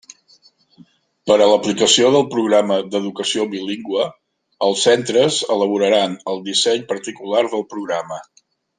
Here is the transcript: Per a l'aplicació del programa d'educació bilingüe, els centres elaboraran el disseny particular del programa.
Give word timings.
Per 1.31 1.35
a 1.35 1.49
l'aplicació 1.51 2.09
del 2.15 2.25
programa 2.31 2.79
d'educació 2.95 3.45
bilingüe, 3.53 4.07
els 4.71 4.89
centres 4.89 5.41
elaboraran 5.59 6.17
el 6.35 6.43
disseny 6.53 6.85
particular 6.95 7.49
del 7.57 7.67
programa. 7.77 8.21